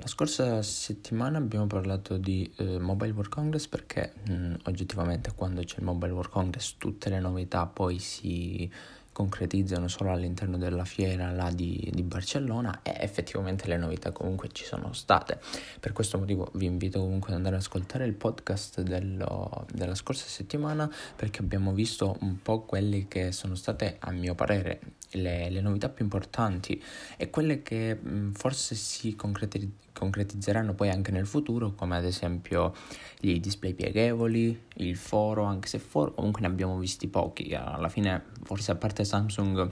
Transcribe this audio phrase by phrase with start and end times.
[0.00, 5.76] La scorsa settimana abbiamo parlato di eh, Mobile World Congress perché mh, oggettivamente quando c'è
[5.76, 8.70] il Mobile World Congress tutte le novità poi si
[9.12, 14.64] concretizzano solo all'interno della fiera là di, di, Barcellona e effettivamente le novità comunque ci
[14.64, 15.38] sono state.
[15.78, 20.26] Per questo motivo vi invito comunque ad andare ad ascoltare il podcast dello, della scorsa
[20.26, 24.80] settimana perché abbiamo visto un po' quelle che sono state a mio parere
[25.10, 26.82] le, le novità più importanti
[27.18, 32.72] e quelle che mh, forse si concretizzano concretizzeranno poi anche nel futuro, come ad esempio
[33.20, 38.24] i display pieghevoli, il foro, anche se foro comunque ne abbiamo visti pochi, alla fine
[38.42, 39.70] forse a parte Samsung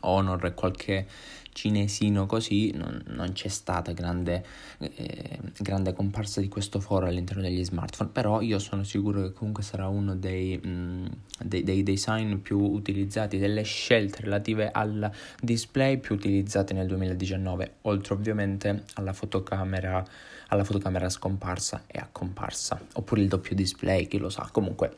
[0.00, 1.06] Honor e qualche
[1.54, 4.44] cinesino così non, non c'è stata grande,
[4.78, 9.62] eh, grande, comparsa di questo foro all'interno degli smartphone però io sono sicuro che comunque
[9.62, 11.06] sarà uno dei, mh, mm,
[11.42, 18.14] dei, dei design più utilizzati delle scelte relative al display più utilizzate nel 2019 oltre
[18.14, 20.04] ovviamente alla fotocamera
[20.48, 24.48] alla fotocamera scomparsa e a comparsa oppure il doppio display chi lo sa.
[24.52, 24.96] Comunque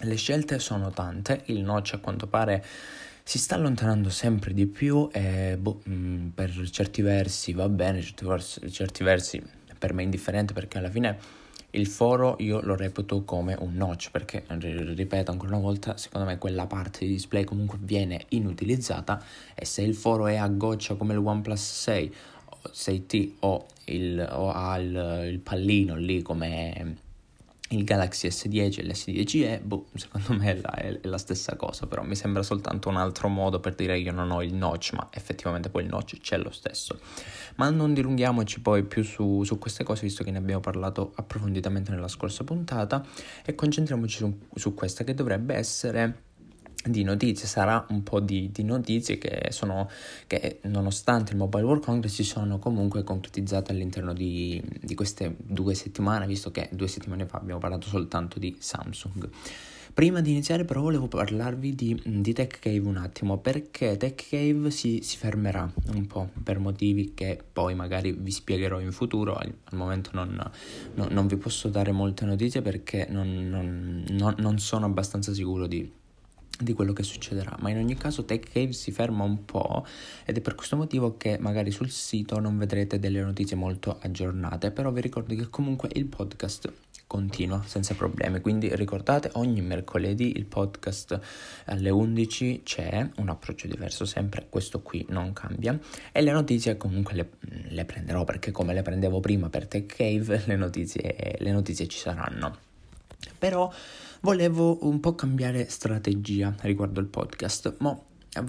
[0.00, 2.64] le scelte sono tante il notch a quanto pare
[3.22, 8.24] si sta allontanando sempre di più e boh, mm, per certi versi va bene, certi
[8.24, 9.42] versi, certi versi
[9.78, 11.18] per me è indifferente perché alla fine
[11.70, 16.36] il foro io lo reputo come un notch perché, ripeto ancora una volta, secondo me
[16.38, 19.22] quella parte di display comunque viene inutilizzata
[19.54, 22.14] e se il foro è a goccia come il OnePlus 6,
[22.72, 26.96] 6T o, il, o ha il, il pallino lì come
[27.72, 32.02] il Galaxy S10 e l'S10e, boh, secondo me è la, è la, stessa cosa, però
[32.02, 35.08] mi sembra soltanto un altro modo per dire che io non ho il notch, ma
[35.12, 36.98] effettivamente poi il notch c'è lo stesso.
[37.56, 41.90] Ma non dilunghiamoci poi più su, su queste cose, visto che ne abbiamo parlato approfonditamente
[41.92, 43.04] nella scorsa puntata,
[43.44, 46.28] e concentriamoci su, su questa che dovrebbe essere
[46.84, 49.88] di notizie, sarà un po' di, di, notizie che sono
[50.26, 55.74] che nonostante il Mobile World Congress si sono comunque concretizzate all'interno di, di queste due
[55.74, 59.28] settimane, visto che due settimane fa abbiamo parlato soltanto di Samsung.
[59.92, 63.38] Prima di iniziare però volevo parlarvi di, di Tech Cave un attimo.
[63.38, 68.80] Perché Tech Cave si, si, fermerà un po' per motivi che poi magari vi spiegherò
[68.80, 70.34] in futuro, al, al momento non,
[70.94, 75.98] non, non, vi posso dare molte notizie perché non, non sono abbastanza sicuro di
[76.60, 79.86] di quello che succederà, ma in ogni caso Tech Cave si ferma un po'
[80.24, 84.70] ed è per questo motivo che magari sul sito non vedrete delle notizie molto aggiornate,
[84.70, 86.72] però vi ricordo che comunque il podcast
[87.10, 91.18] continua senza problemi, quindi ricordate ogni mercoledì il podcast
[91.64, 95.76] alle 11 c'è un approccio diverso sempre, questo qui non cambia.
[96.12, 97.30] E le notizie comunque le,
[97.70, 101.98] le prenderò perché come le prendevo prima per Tech Cave le notizie, le notizie ci
[101.98, 102.56] saranno.
[103.36, 103.72] Però
[104.20, 107.98] volevo un po' cambiare strategia riguardo il podcast, ma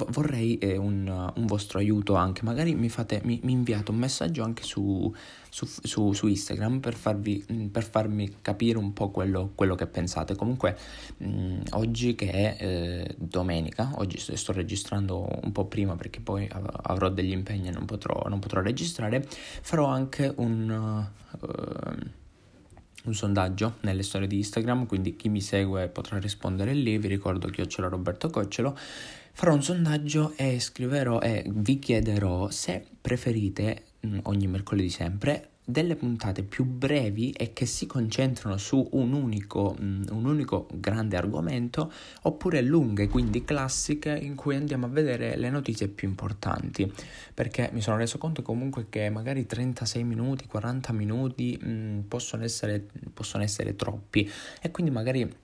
[0.10, 4.44] vorrei eh, un, un, vostro aiuto anche, magari mi, fate, mi, mi inviate un messaggio
[4.44, 5.12] anche su,
[5.50, 9.88] su, su, su Instagram per, farvi, mm, per, farmi capire un po' quello, quello che
[9.88, 10.36] pensate.
[10.36, 10.78] Comunque
[11.18, 16.48] mh, mm, oggi che è eh, domenica, oggi sto registrando un po' prima perché poi
[16.52, 19.26] avrò degli impegni e non potrò, non potrò registrare,
[19.62, 21.10] farò anche un...
[21.40, 22.20] Uh,
[23.06, 27.50] un sondaggio nelle storie di Instagram, quindi chi mi segue potrà rispondere lì, vi ricordo
[27.82, 28.78] l'ho Roberto Coccelo,
[29.34, 35.96] farò un sondaggio e scriverò e vi chiederò se preferite mm, ogni mercoledì sempre delle
[35.96, 41.92] puntate più brevi e che si concentrano su un unico, mm, un unico grande argomento
[42.24, 46.92] oppure lunghe, quindi classiche in cui andiamo a vedere le notizie più importanti.
[47.34, 52.44] Perché mi sono reso conto comunque che magari 36 minuti, 40 minuti mh, mm, possono,
[52.44, 54.30] essere, possono essere troppi.
[54.62, 55.41] E quindi magari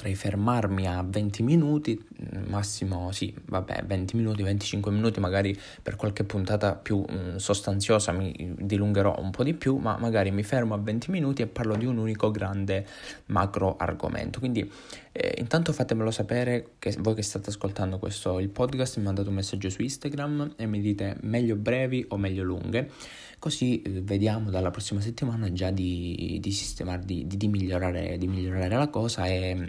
[0.00, 2.02] potrei fermarmi a 20 minuti,
[2.48, 8.10] massimo sì, vabbè, 20 minuti, 25 minuti, magari per qualche puntata più mh, mm, sostanziosa
[8.12, 11.76] mi dilungherò un po' di più, ma magari mi fermo a 20 minuti e parlo
[11.76, 12.86] di un unico grande
[13.26, 14.38] macro argomento.
[14.38, 14.72] Quindi
[15.12, 19.34] eh, intanto fatemelo sapere che voi che state ascoltando questo il podcast mi mandate un
[19.34, 22.90] messaggio su Instagram e mi dite meglio brevi o meglio lunghe.
[23.40, 28.76] Così eh, vediamo dalla prossima settimana già di, di sistemare, di, di, migliorare, di migliorare
[28.76, 29.66] la cosa e mm,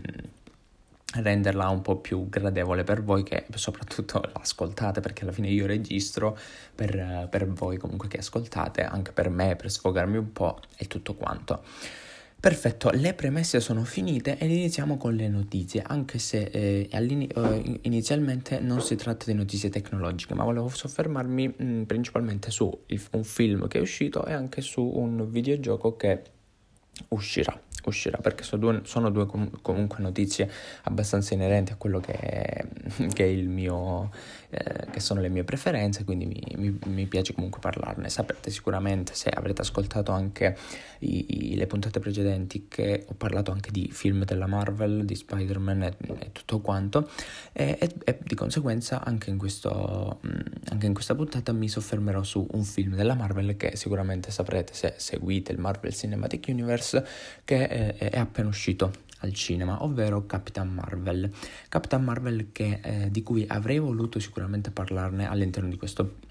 [1.16, 6.38] renderla un po' più gradevole per voi che soprattutto l'ascoltate perché alla fine io registro
[6.76, 11.16] per, per voi comunque che ascoltate anche per me per sfogarmi un po' e tutto
[11.16, 11.64] quanto
[12.42, 18.60] Perfetto, le premesse sono finite ed iniziamo con le notizie, anche se eh, eh, inizialmente
[18.60, 23.24] non si tratta di notizie tecnologiche, ma volevo soffermarmi mh, mm, principalmente su il, un
[23.24, 26.24] film che è uscito e anche su un videogioco che
[27.10, 30.50] uscirà uscirà perché sono due, sono due com- comunque notizie
[30.84, 32.66] abbastanza inerenti a quello che è,
[33.14, 34.12] che è il, mio,
[34.50, 38.10] eh, che sono le mie preferenze, quindi mi, mi, mi, piace comunque parlarne.
[38.10, 40.58] Saprete sicuramente se avrete ascoltato anche
[41.00, 45.84] i, i, le puntate precedenti che ho parlato anche di film della Marvel, di Spider-Man
[45.84, 47.10] e, e tutto quanto
[47.54, 50.20] e, e, e, di conseguenza anche in, questo,
[50.70, 54.94] anche in questa puntata mi soffermerò su un film della Marvel che sicuramente saprete se
[54.98, 57.06] seguite il Marvel Cinematic Universe
[57.44, 61.32] che è, appena uscito al cinema, ovvero Capitan Marvel.
[61.70, 66.30] Capitan Marvel che, eh, di cui avrei voluto sicuramente parlarne all'interno di questo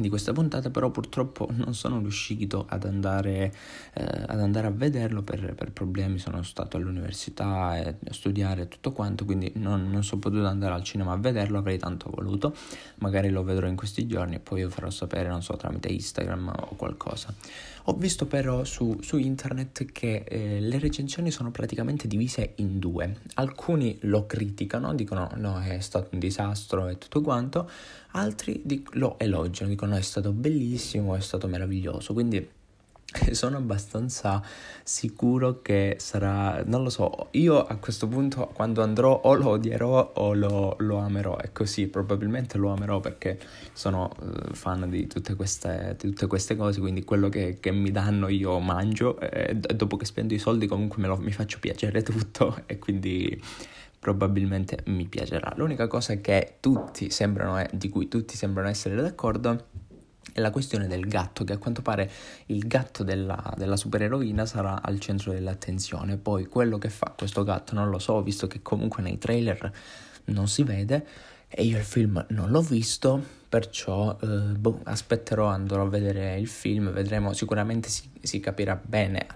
[0.00, 3.52] di questa puntata, però purtroppo non sono riuscito ad andare,
[3.94, 8.92] eh, ad andare a vederlo per, per, problemi, sono stato all'università e a studiare tutto
[8.92, 12.54] quanto, quindi non, non, sono potuto andare al cinema a vederlo, avrei tanto voluto,
[12.96, 16.52] magari lo vedrò in questi giorni e poi vi farò sapere, non so, tramite Instagram
[16.68, 17.34] o qualcosa.
[17.88, 23.20] Ho visto però su, su internet che eh, le recensioni sono praticamente divise in due.
[23.34, 27.70] Alcuni lo criticano, dicono no, è stato un disastro e tutto quanto,
[28.12, 32.12] altri dic- lo elogiano, dicono è stato bellissimo, è stato meraviglioso.
[32.12, 32.55] Quindi
[33.32, 34.42] sono abbastanza
[34.82, 40.12] sicuro che sarà, non lo so, io a questo punto quando andrò o lo odierò
[40.14, 43.38] o lo, lo amerò e così probabilmente lo amerò perché
[43.72, 47.90] sono uh, fan di tutte, queste, di tutte queste cose, quindi quello che, che mi
[47.90, 52.62] danno io mangio e dopo che spendo i soldi comunque lo, mi faccio piacere tutto
[52.66, 53.42] e quindi
[53.98, 55.52] probabilmente mi piacerà.
[55.56, 59.64] L'unica cosa che tutti sembrano, di cui tutti sembrano essere d'accordo
[60.36, 62.10] è la questione del gatto, che a quanto pare
[62.46, 66.18] il gatto della, della supereroina sarà al centro dell'attenzione.
[66.18, 69.72] Poi quello che fa questo gatto non lo so, visto che comunque nei trailer
[70.26, 71.06] non si vede
[71.48, 76.46] e io il film non l'ho visto, perciò eh, boh, aspetterò, andrò a vedere il
[76.46, 79.26] film, vedremo, sicuramente si, si capirà bene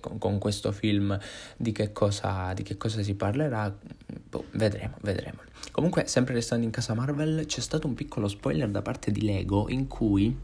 [0.00, 1.16] con, con, questo film
[1.56, 3.72] di che cosa, di che cosa si parlerà,
[4.28, 5.42] boh, vedremo, vedremo.
[5.70, 9.68] Comunque, sempre restando in casa Marvel, c'è stato un piccolo spoiler da parte di Lego
[9.68, 10.36] in cui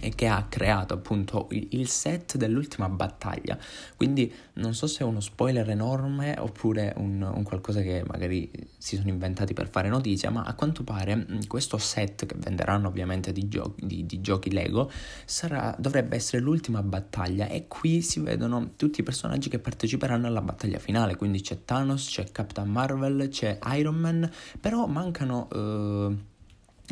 [0.00, 3.58] e che ha creato appunto il set dell'ultima battaglia.
[3.96, 8.50] Quindi non so se è uno spoiler enorme oppure un, un, qualcosa che magari
[8.84, 12.86] si sono inventati per fare notizia, ma a quanto pare mm, questo set che venderanno
[12.86, 14.90] ovviamente di, gio- di, di giochi Lego
[15.24, 20.42] sarà, dovrebbe essere l'ultima battaglia e qui si vedono tutti i personaggi che parteciperanno alla
[20.42, 25.48] battaglia finale, quindi c'è Thanos, c'è Captain Marvel, c'è Iron Man, però mancano...
[25.50, 26.32] Uh,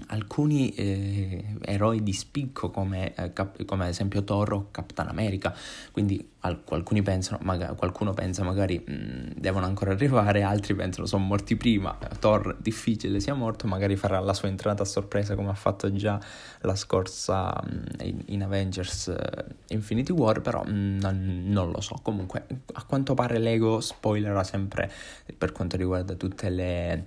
[0.09, 5.55] alcuni eh, eroi di spicco come, eh, cap- come, ad esempio Thor o Capitan America,
[5.91, 6.63] quindi al-
[7.03, 12.57] pensano, maga- qualcuno pensa magari mm, devono ancora arrivare, altri pensano sono morti prima, Thor
[12.59, 16.19] difficile sia morto, magari farà la sua entrata a sorpresa come ha fatto già
[16.61, 21.71] la scorsa mh, mm, in, in, Avengers uh, Infinity War, però mh, mm, non, non,
[21.71, 24.91] lo so, comunque a quanto pare Lego spoilerà sempre
[25.37, 27.07] per quanto riguarda tutte le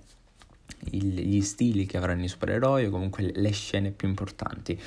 [0.91, 4.79] il, gli stili che avranno i supereroi o comunque le scene più importanti.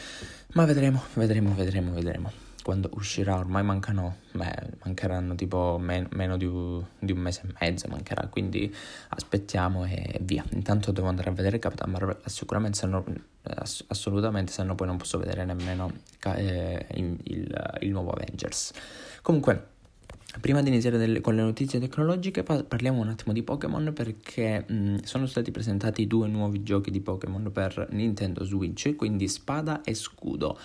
[0.54, 2.32] Ma vedremo, vedremo, vedremo, vedremo.
[2.62, 7.54] Quando uscirà, ormai mancano, beh, mancheranno tipo men- meno di, u- di, un mese e
[7.58, 8.74] mezzo, mancherà, quindi
[9.08, 10.44] aspettiamo e via.
[10.50, 12.86] Intanto devo andare a vedere Capitan Marvel, sicuramente se
[13.54, 15.90] ass- assolutamente, se no poi non posso vedere nemmeno
[16.24, 18.72] eh, il, il, il nuovo Avengers.
[19.22, 19.76] Comunque,
[20.40, 24.96] Prima di iniziare delle, con le notizie tecnologiche parliamo un attimo di Pokémon perché mh,
[25.02, 30.58] sono stati presentati due nuovi giochi di Pokémon per Nintendo Switch, quindi Spada e Scudo.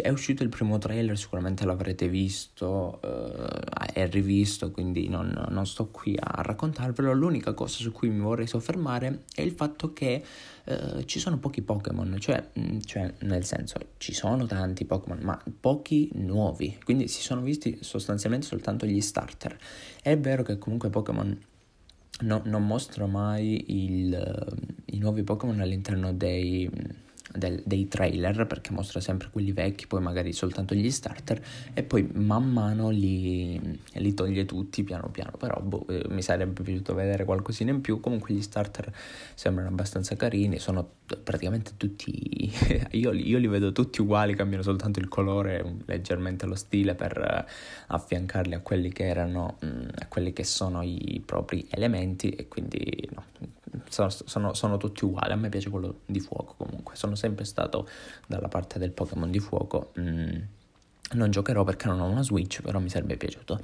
[0.00, 6.16] È uscito il primo trailer, sicuramente l'avrete visto eh, rivisto, quindi non, non, sto qui
[6.18, 7.12] a raccontarvelo.
[7.12, 10.22] L'unica cosa su cui mi vorrei soffermare è il fatto che
[10.64, 15.42] eh, ci sono pochi Pokémon, cioè, mm, cioè, nel senso ci sono tanti Pokémon, ma
[15.60, 19.58] pochi nuovi, quindi si sono visti sostanzialmente soltanto gli starter.
[20.02, 21.38] È vero che comunque Pokémon
[22.20, 24.56] no, non mostra mai il,
[24.86, 26.70] i nuovi Pokémon all'interno dei
[27.34, 31.42] del, dei trailer perché mostra sempre quelli vecchi, poi magari soltanto gli starter
[31.74, 36.62] e poi man mano li, li toglie tutti piano piano, però boh, eh, mi sarebbe
[36.62, 38.92] piaciuto vedere qualcosina in più, comunque gli starter
[39.34, 40.88] sembrano abbastanza carini, sono
[41.22, 42.52] praticamente tutti,
[42.92, 47.92] io, io li vedo tutti uguali, cambiano soltanto il colore, leggermente lo stile per uh,
[47.94, 53.08] affiancarli a quelli che erano, um, a quelli che sono i propri elementi e quindi
[53.14, 53.24] no,
[53.88, 55.32] sono, sono, sono, tutti uguali.
[55.32, 56.96] A me piace quello di fuoco comunque.
[56.96, 57.88] Sono sempre stato
[58.26, 59.92] dalla parte del Pokémon di fuoco.
[59.98, 60.40] Mm,
[61.12, 63.60] non giocherò perché non ho una Switch, però mi sarebbe piaciuto.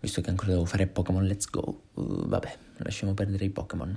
[0.00, 1.82] Visto che ancora devo fare Pokémon Let's Go.
[1.94, 3.96] Uh, vabbè, lasciamo perdere i Pokémon.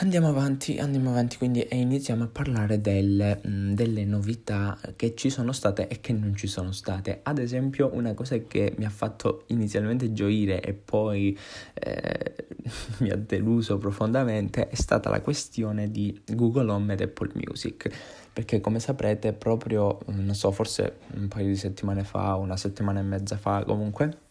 [0.00, 5.28] Andiamo avanti, andiamo avanti quindi e iniziamo a parlare delle, mh, delle, novità che ci
[5.28, 7.18] sono state e che non ci sono state.
[7.24, 11.36] Ad esempio una cosa che mi ha fatto inizialmente gioire e poi
[11.74, 12.46] eh,
[12.98, 17.90] mi ha deluso profondamente è stata la questione di Google Home ed Apple Music.
[18.32, 23.02] Perché come saprete proprio, non so, forse un paio di settimane fa, una settimana e
[23.02, 24.27] mezza fa comunque,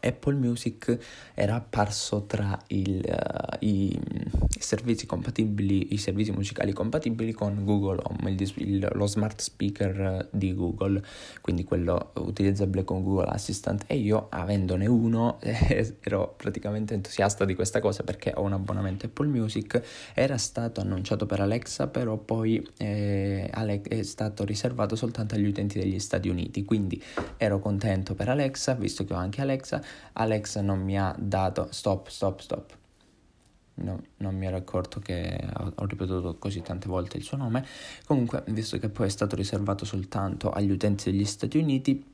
[0.00, 0.98] Apple Music
[1.34, 3.98] era apparso tra il, uh, i
[4.58, 10.54] servizi compatibili, i servizi musicali compatibili con Google Home, il, il, lo smart speaker di
[10.54, 11.02] Google,
[11.40, 13.84] quindi quello utilizzabile con Google Assistant.
[13.86, 19.06] E io, avendone uno, eh, ero praticamente entusiasta di questa cosa perché ho un abbonamento
[19.06, 19.82] Apple Music.
[20.14, 25.98] Era stato annunciato per Alexa, però poi eh, è stato riservato soltanto agli utenti degli
[25.98, 26.64] Stati Uniti.
[26.64, 27.02] Quindi
[27.36, 29.82] ero contento per Alexa, visto che ho anche Alexa.
[30.14, 32.78] Alexa non mi ha dato stop, stop, stop
[33.80, 35.38] no, non mi ero accorto che
[35.74, 37.64] ho, ripetuto così tante volte il suo nome.
[38.06, 42.04] Comunque, visto che poi è stato riservato soltanto agli utenti degli Stati Uniti,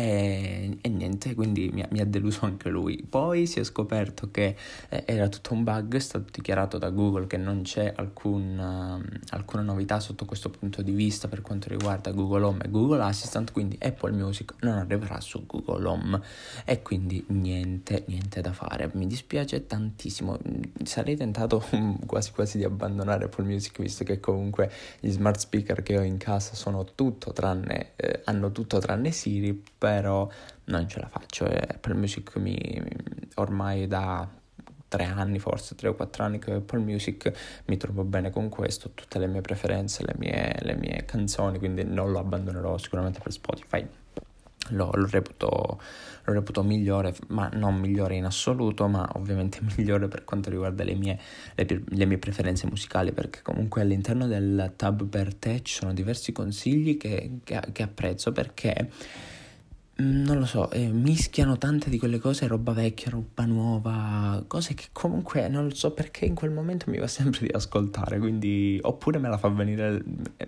[0.00, 3.04] e, e, niente, quindi mi, mi, ha deluso anche lui.
[3.06, 4.56] Poi si è scoperto che
[4.88, 9.18] eh, era tutto un bug, è stato dichiarato da Google che non c'è alcun, uh,
[9.30, 13.52] alcuna novità sotto questo punto di vista per quanto riguarda Google Home e Google Assistant,
[13.52, 16.20] quindi Apple Music non arriverà su Google Home
[16.64, 18.90] e quindi niente, niente da fare.
[18.94, 20.38] Mi dispiace tantissimo,
[20.82, 21.62] sarei tentato
[22.06, 26.16] quasi quasi di abbandonare Apple Music visto che comunque gli smart speaker che ho in
[26.16, 30.28] casa sono tutto tranne, eh, hanno tutto tranne Siri, però
[30.64, 31.46] non ce la faccio.
[31.46, 32.82] E Apple Music mi,
[33.36, 34.28] ormai da
[34.86, 38.50] tre anni, forse tre o quattro anni che ho Apple Music, mi trovo bene con
[38.50, 43.20] questo, tutte le mie preferenze, le mie, le mie canzoni, quindi non lo abbandonerò sicuramente
[43.22, 43.88] per Spotify.
[44.72, 45.80] Lo, lo, reputo,
[46.24, 50.94] lo, reputo, migliore, ma non migliore in assoluto, ma ovviamente migliore per quanto riguarda le
[50.94, 51.18] mie,
[51.54, 56.32] le, le mie preferenze musicali, perché comunque all'interno del tab per te ci sono diversi
[56.32, 58.90] consigli che, che, che apprezzo perché
[60.00, 64.86] non lo so, eh, mischiano tante di quelle cose, roba vecchia, roba nuova, cose che
[64.92, 69.28] comunque non so perché in quel momento mi va sempre di ascoltare, quindi oppure me
[69.28, 70.02] la fa venire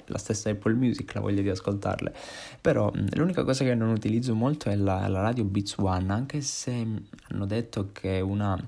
[0.07, 2.15] la stessa Apple Music, la voglia di ascoltarle.
[2.61, 6.41] Però mm, l'unica cosa che non utilizzo molto è la, la radio Beats One, anche
[6.41, 6.87] se
[7.29, 8.59] hanno detto che una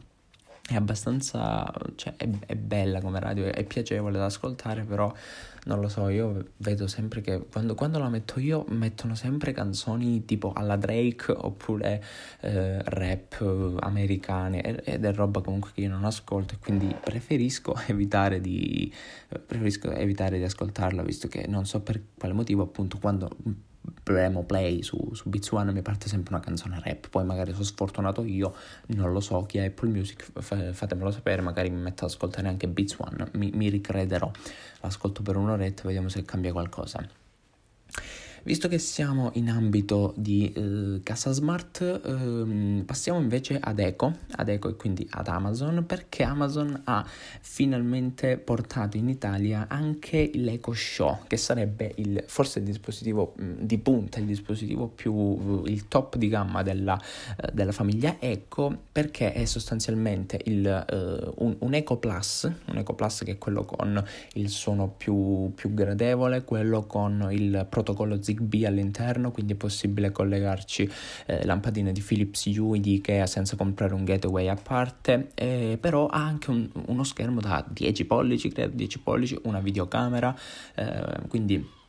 [0.67, 5.13] è abbastanza, cioè è, è, bella come radio, è piacevole da ascoltare, però
[5.65, 10.25] non lo so, io vedo sempre che quando, quando la metto io mettono sempre canzoni
[10.25, 12.03] tipo alla Drake oppure
[12.41, 18.41] eh, rap americane ed è roba comunque che io non ascolto e quindi preferisco evitare
[18.41, 18.91] di,
[19.29, 23.37] preferisco evitare di ascoltarla visto che non so per quale motivo appunto quando
[24.03, 27.65] premo play su, su Beats One mi parte sempre una canzone rap, poi magari sono
[27.65, 28.55] sfortunato io,
[28.89, 32.49] non lo so, chi ha Apple Music f- fatemelo sapere, magari mi metto ad ascoltare
[32.49, 34.31] anche Beats One, mi, mi ricrederò,
[34.81, 37.07] l'ascolto per un'oretta, vediamo se cambia qualcosa.
[38.45, 44.51] Visto che siamo in ambito di eh, casa smart, eh, passiamo invece ad Eco, ad
[44.51, 47.07] Eco e quindi ad Amazon, perché Amazon ha
[47.41, 53.79] finalmente portato in Italia anche l'Eco Show, che sarebbe il, forse il dispositivo mh, di
[53.79, 59.47] punta, il dispositivo più, il top di gamma della, uh, della famiglia Eco, perché è
[59.47, 64.51] sostanzialmente il, uh, un, un, Eco Plus, un Eco Plus che è quello con il
[64.51, 70.91] suono più, più gradevole, quello con il protocollo Zigbee ZigBee all'interno, quindi è possibile collegarci
[71.27, 76.07] eh, lampadine di Philips Hue di Ikea senza comprare un gateway a parte, eh, però
[76.07, 80.37] ha anche un, uno schermo da 10 pollici, credo 10 pollici, una videocamera,
[80.75, 81.83] eh, quindi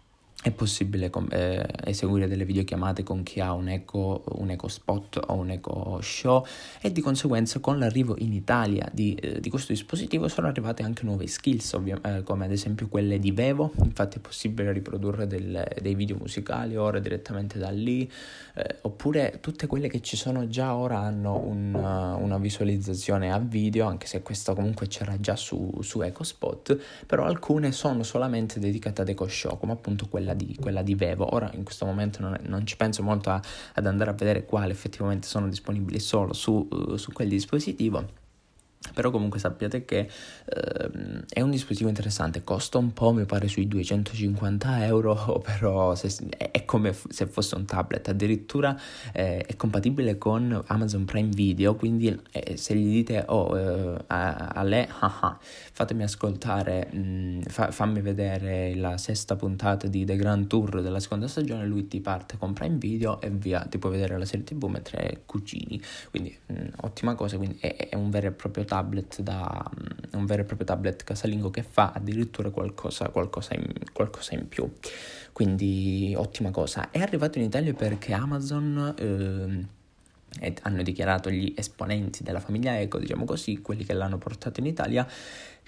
[0.45, 5.33] è possibile eh, eseguire delle videochiamate con chi ha un eco, un eco spot o
[5.33, 6.45] un eco show
[6.81, 11.03] e di conseguenza con l'arrivo in Italia di, eh, di questo dispositivo sono arrivate anche
[11.03, 13.71] nuove skills ovvia- eh, come ad esempio quelle di Vevo.
[13.81, 18.07] Infatti è possibile riprodurre del, dei video musicali ora direttamente da lì
[18.53, 23.39] eh, oppure tutte quelle che ci sono già ora hanno un, uh, una visualizzazione a
[23.39, 29.01] video anche se questa comunque c'era già su, su EcoSpot però alcune sono solamente dedicate
[29.01, 31.33] ad Eco Show come appunto quella di, quella di Vevo.
[31.33, 33.41] Ora in questo momento non, non ci penso molto a,
[33.73, 38.23] ad andare a vedere quali effettivamente sono disponibili solo su, uh, su quel dispositivo
[38.93, 40.07] però comunque sappiate che
[40.45, 40.89] eh,
[41.27, 46.65] è un dispositivo interessante, costa un po', mi pare sui 250 euro, però se, è
[46.65, 48.79] come se fosse un tablet, addirittura
[49.11, 54.35] eh, è compatibile con Amazon Prime Video, quindi eh, se gli dite oh, eh, a,
[54.35, 60.15] a, lei, haha, fatemi ascoltare, mh, mm, fa, fammi vedere la sesta puntata di The
[60.15, 63.93] Grand Tour della seconda stagione, lui ti parte con Prime Video e via, ti puoi
[63.93, 68.09] vedere la serie tv mentre cucini, quindi mh, mm, ottima cosa, quindi è, è un
[68.09, 69.71] vero e proprio tablet tablet da
[70.11, 74.69] un vero e proprio tablet casalingo che fa addirittura qualcosa, qualcosa, in, qualcosa in più.
[75.31, 76.89] Quindi ottima cosa.
[76.91, 83.23] È arrivato in Italia perché Amazon eh, hanno dichiarato gli esponenti della famiglia Eco, diciamo
[83.23, 85.07] così, quelli che l'hanno portato in Italia,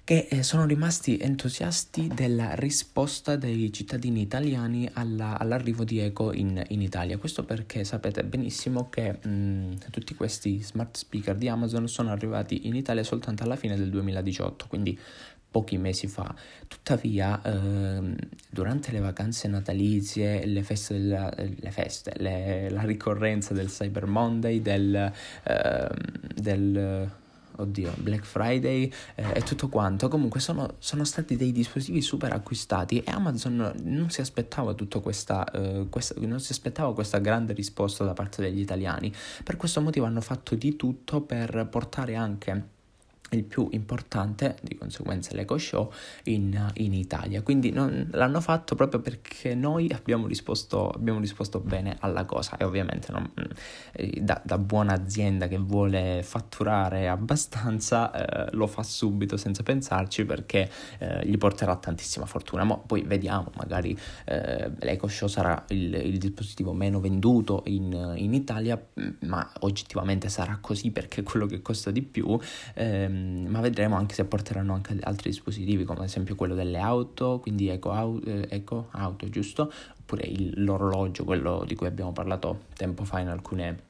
[0.07, 6.63] che eh, sono rimasti entusiasti della risposta dei cittadini italiani alla, all'arrivo di Eco in,
[6.69, 7.17] in, Italia.
[7.17, 12.67] Questo perché sapete benissimo che mh, mm, tutti questi smart speaker di Amazon sono arrivati
[12.67, 14.97] in Italia soltanto alla fine del 2018, quindi
[15.51, 16.33] pochi mesi fa.
[16.69, 18.15] Tuttavia, ehm,
[18.49, 24.61] durante le vacanze natalizie, le feste, della, le feste le, la ricorrenza del Cyber Monday,
[24.61, 25.11] del,
[25.43, 25.89] ehm,
[26.33, 27.11] del
[27.57, 30.07] oddio, Black Friday eh, e tutto quanto.
[30.07, 35.49] Comunque sono, sono, stati dei dispositivi super acquistati e Amazon non si aspettava tutta questa,
[35.51, 39.13] eh, questa, non si aspettava questa grande risposta da parte degli italiani.
[39.43, 42.75] Per questo motivo hanno fatto di tutto per portare anche
[43.31, 45.91] il più importante, di conseguenza l'Eco Show,
[46.24, 47.41] in, in Italia.
[47.41, 52.63] Quindi non, l'hanno fatto proprio perché noi abbiamo risposto, abbiamo risposto bene alla cosa e
[52.63, 53.29] ovviamente non,
[53.93, 60.25] eh, da, da, buona azienda che vuole fatturare abbastanza eh, lo fa subito senza pensarci
[60.25, 60.69] perché
[61.00, 62.63] eh, gli porterà tantissima fortuna.
[62.63, 68.34] Ma poi vediamo, magari eh, l'Eco Show sarà il, il, dispositivo meno venduto in, in,
[68.34, 68.81] Italia,
[69.22, 72.39] ma oggettivamente sarà così perché quello che costa di più.
[72.74, 73.16] Ehm,
[73.47, 77.69] ma vedremo anche se porteranno anche altri dispositivi come ad esempio quello delle auto, quindi
[77.69, 79.71] Eco, au, eh, Eco Auto, giusto?
[80.00, 83.87] Oppure l'orologio, quello di cui abbiamo parlato tempo fa in alcune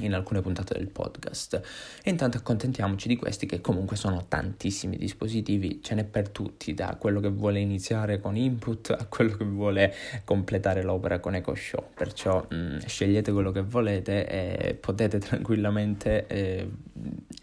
[0.00, 1.60] in alcune puntate del podcast.
[2.02, 6.96] E intanto accontentiamoci di questi che comunque sono tantissimi dispositivi, ce n'è per tutti, da
[6.98, 11.90] quello che vuole iniziare con input a quello che vuole completare l'opera con EcoShow.
[11.94, 16.68] Perciò mh, mm, scegliete quello che volete e potete tranquillamente eh,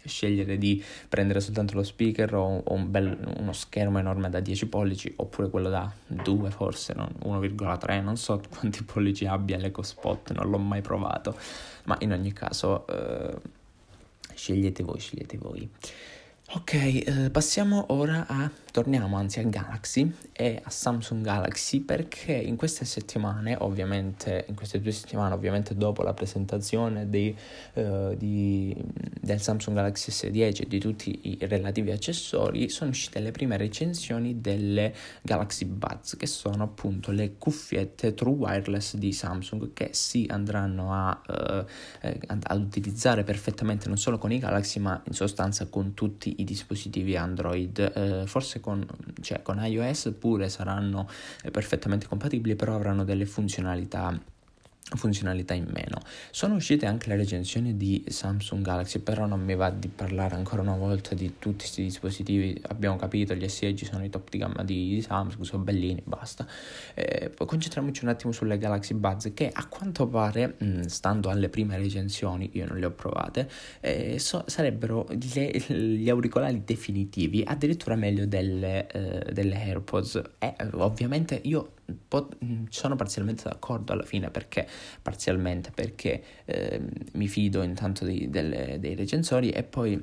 [0.04, 4.66] scegliere di prendere soltanto lo speaker o, o un bel, uno schermo enorme da 10
[4.66, 7.08] pollici oppure quello da 2 forse, no?
[7.24, 11.34] 1,3, non so quanti pollici abbia l'EcoSpot, non l'ho mai provato
[11.84, 12.41] ma in ogni caso
[12.88, 13.36] eh,
[14.34, 15.68] scegliete voi, scegliete voi.
[16.50, 22.56] Ok, eh, passiamo ora a torniamo anzi a Galaxy e a Samsung Galaxy perché in
[22.56, 27.36] queste settimane, ovviamente, in queste due settimane, ovviamente dopo la presentazione dei,
[27.74, 28.74] uh, di,
[29.20, 34.40] del Samsung Galaxy S10 e di tutti i relativi accessori, sono uscite le prime recensioni
[34.40, 40.92] delle Galaxy Buds, che sono appunto le cuffiette True Wireless di Samsung che si andranno
[40.94, 41.64] a, uh,
[42.00, 47.16] ad utilizzare perfettamente non solo con i Galaxy ma in sostanza con tutti i dispositivi
[47.16, 48.86] Android, uh, forse con,
[49.20, 51.08] cioè, con iOS pure saranno
[51.42, 54.18] eh, perfettamente compatibili, però avranno delle funzionalità
[54.96, 56.00] funzionalità in meno.
[56.30, 60.62] Sono uscite anche le recensioni di Samsung Galaxy, però non mi va di parlare ancora
[60.62, 62.60] una volta di tutti questi dispositivi.
[62.68, 66.46] Abbiamo capito, gli S10 sono i top di gamma di, Samsung, sono bellini, basta.
[66.94, 71.48] Eh, concentriamoci un attimo sulle Galaxy Buds che a quanto pare, mh, mm, stando alle
[71.48, 73.48] prime recensioni, io non le ho provate,
[73.80, 80.22] eh, so, sarebbero le, gli auricolari definitivi, addirittura meglio delle, eh, delle AirPods.
[80.38, 82.36] E ovviamente io pot-
[82.68, 84.68] sono parzialmente d'accordo alla fine perché
[85.00, 86.80] parzialmente perché eh,
[87.12, 90.02] mi fido intanto di, delle, dei recensori e poi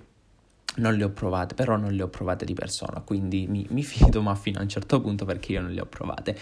[0.75, 4.21] non le ho provate, però non le ho provate di persona, quindi mi, mi fido
[4.21, 6.37] ma fino a un certo punto perché io non le ho provate.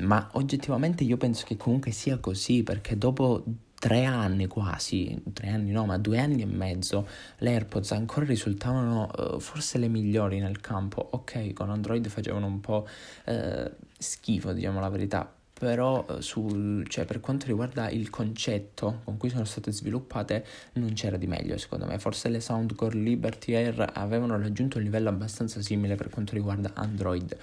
[0.00, 3.44] Ma oggettivamente io penso che comunque sia così perché dopo
[3.86, 7.06] tre anni quasi, tre anni no, ma due anni e mezzo,
[7.38, 11.06] le AirPods ancora risultavano uh, forse le migliori nel campo.
[11.12, 12.84] Ok, con Android facevano un po'
[13.26, 19.16] uh, schifo, diciamo la verità, però eh, sul, cioè, per quanto riguarda il concetto con
[19.16, 20.44] cui sono state sviluppate
[20.74, 25.08] non c'era di meglio secondo me forse le Soundcore Liberty Air avevano raggiunto un livello
[25.08, 27.34] abbastanza simile per quanto riguarda Android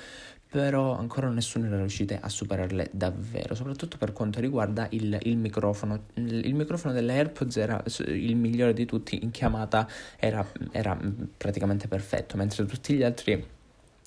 [0.54, 6.04] però ancora nessuno era riuscito a superarle davvero, soprattutto per quanto riguarda il, il microfono.
[6.14, 10.96] Il, microfono delle AirPods era il migliore di tutti, in chiamata era, era
[11.38, 13.44] praticamente perfetto, mentre tutti gli altri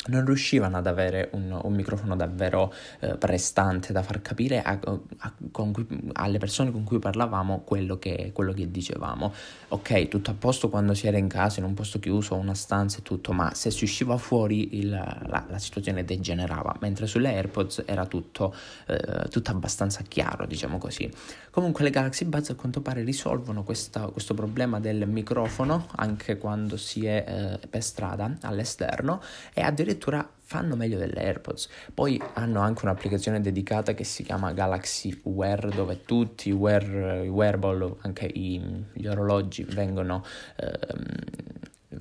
[0.06, 4.78] non riuscivano ad avere un, un microfono davvero eh, prestante da far capire a,
[5.18, 9.32] a, cui, alle persone con cui parlavamo quello che, quello che, dicevamo.
[9.68, 12.98] Ok, tutto a posto quando si era in casa, in un posto chiuso, una stanza
[12.98, 17.82] e tutto, ma se si usciva fuori il, la, la, situazione degenerava, mentre sulle AirPods
[17.86, 18.54] era tutto,
[18.86, 21.10] eh, tutto, abbastanza chiaro, diciamo così.
[21.50, 26.76] Comunque le Galaxy Buds a quanto pare risolvono questa, questo problema del microfono anche quando
[26.76, 27.24] si è
[27.62, 29.22] eh, per strada all'esterno
[29.54, 31.68] e addirittura addirittura fanno meglio delle AirPods.
[31.92, 37.28] Poi hanno anche un'applicazione dedicata che si chiama Galaxy Wear, dove tutti i, wear, i
[37.28, 38.60] wearable, anche i,
[38.92, 40.24] gli orologi, vengono,
[40.56, 41.04] ehm,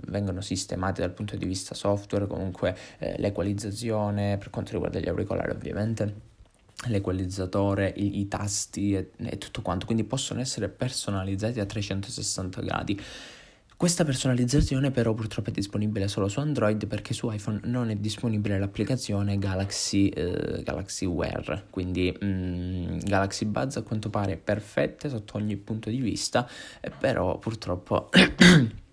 [0.08, 5.52] vengono sistemati dal punto di vista software, comunque eh, l'equalizzazione per quanto riguarda gli auricolari
[5.52, 6.34] ovviamente
[6.88, 13.02] l'equalizzatore, i, i tasti e, e, tutto quanto, quindi possono essere personalizzati a 360 gradi.
[13.78, 18.58] Questa personalizzazione però purtroppo è disponibile solo su Android perché su iPhone non è disponibile
[18.58, 25.36] l'applicazione Galaxy, eh, Galaxy Wear, quindi mm, Galaxy Buds a quanto pare è perfetta sotto
[25.36, 26.48] ogni punto di vista,
[26.80, 28.10] eh, però purtroppo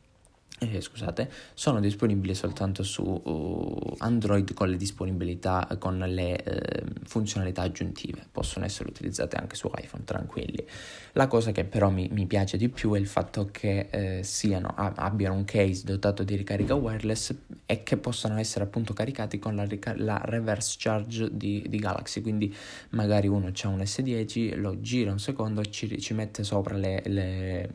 [0.71, 7.63] eh, scusate, sono disponibili soltanto su uh, Android con le disponibilità, con le eh, funzionalità
[7.63, 10.65] aggiuntive, possono essere utilizzate anche su iPhone, tranquilli.
[11.13, 14.73] La cosa che però mi, mi piace di più è il fatto che eh, siano,
[14.77, 17.35] abbiano un case dotato di ricarica wireless
[17.67, 22.21] e che possano essere appunto caricati con la, rica- la reverse charge di, di, Galaxy,
[22.21, 22.55] quindi
[22.91, 27.03] magari uno ha un S10, lo gira un secondo e ci, ci mette sopra le,
[27.07, 27.75] le,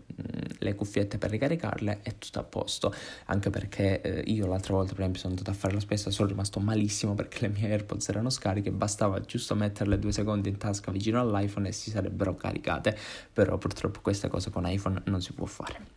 [0.59, 2.93] le cuffiette per ricaricarle e tutto a posto posto,
[3.25, 6.27] anche perché eh, io l'altra volta per esempio sono andato a fare la spesa, sono
[6.27, 10.91] rimasto malissimo perché le mie AirPods erano scariche, bastava giusto metterle due secondi in tasca
[10.91, 12.97] vicino all'iPhone e si sarebbero caricate,
[13.31, 15.96] però purtroppo questa cosa con iPhone non si può fare.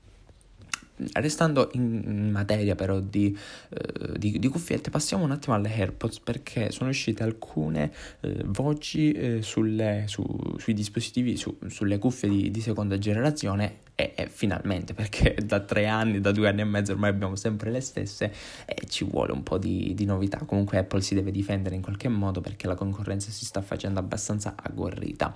[1.12, 3.36] Restando in materia però di,
[3.70, 9.12] eh, di, di, cuffiette, passiamo un attimo alle AirPods perché sono uscite alcune eh, voci
[9.12, 10.24] eh, sulle, su,
[10.58, 15.86] sui dispositivi, su, sulle cuffie di, di seconda generazione e, e, finalmente perché da tre
[15.86, 18.32] anni, da due anni e mezzo ormai abbiamo sempre le stesse
[18.66, 20.38] e ci vuole un po' di, di novità.
[20.44, 24.54] Comunque Apple si deve difendere in qualche modo perché la concorrenza si sta facendo abbastanza
[24.56, 25.34] agguerrita.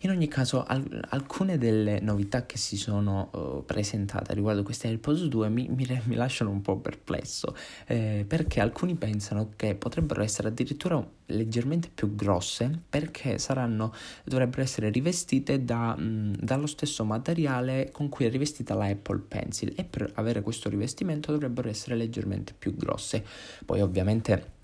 [0.00, 5.24] In ogni caso, al- alcune delle novità che si sono uh, presentate riguardo queste AirPods
[5.24, 7.56] 2 mi, mi, mi lasciano un po' perplesso,
[7.86, 13.92] eh, perché alcuni pensano che potrebbero essere addirittura leggermente più grosse perché saranno,
[14.24, 19.72] dovrebbero essere rivestite da, mh, dallo stesso materiale con cui è rivestita la Apple Pencil
[19.76, 23.24] e per avere questo rivestimento dovrebbero essere leggermente più grosse.
[23.64, 24.54] Poi ovviamente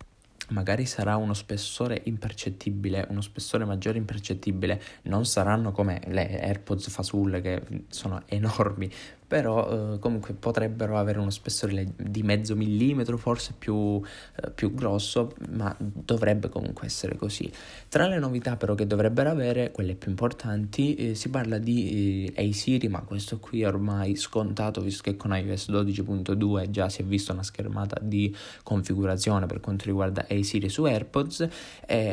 [0.52, 7.40] magari sarà uno spessore impercettibile, uno spessore maggiore impercettibile, non saranno come le AirPods fasulle
[7.40, 8.90] che sono enormi,
[9.32, 13.98] però eh, comunque potrebbero avere uno spessore di mezzo millimetro, forse più,
[14.36, 17.50] eh, più, grosso, ma dovrebbe comunque essere così.
[17.88, 22.46] Tra le novità però che dovrebbero avere, quelle più importanti, eh, si parla di eh,
[22.46, 27.04] A-Siri, ma questo qui è ormai scontato visto che con iOS 12.2 già si è
[27.06, 31.48] vista una schermata di configurazione per quanto riguarda A-Siri su AirPods,